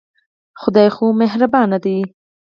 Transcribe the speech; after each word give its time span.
خدای 0.61 0.89
خو 0.95 1.05
مهربانه 1.21 1.77
دی. 1.83 1.97